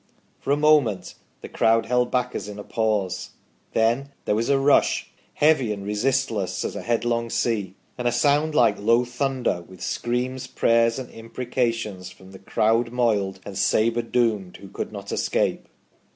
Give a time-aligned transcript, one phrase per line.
[0.41, 3.29] 'For a moment the crowd held back as in a pause;
[3.73, 8.55] then there was a rush, heavy and resistless as a headlong sea, and a sound
[8.55, 14.57] like low thunder, with screams, prayers, and imprecations from the crowd moiled, and sabre doomed,
[14.57, 15.67] who could not escape."